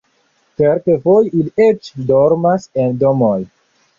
[0.59, 3.37] Kelkfoje ili eĉ dormas en domoj.